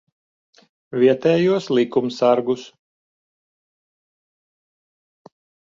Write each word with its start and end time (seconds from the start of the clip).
Vietējos 1.03 1.67
likumsargus. 1.79 2.65